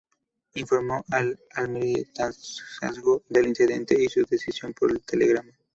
Informó 0.55 1.05
al 1.11 1.39
Almirantazgo 1.53 3.21
del 3.29 3.49
incidente 3.49 3.95
y 4.03 4.09
su 4.09 4.23
decisión 4.25 4.73
por 4.73 4.97
telegrama. 5.01 5.51